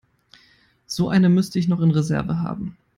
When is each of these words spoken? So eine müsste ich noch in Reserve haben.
So 0.87 1.09
eine 1.09 1.29
müsste 1.29 1.59
ich 1.59 1.67
noch 1.67 1.79
in 1.79 1.91
Reserve 1.91 2.39
haben. 2.39 2.75